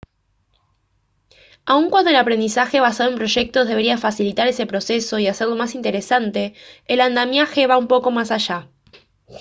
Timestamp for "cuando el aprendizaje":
1.91-2.79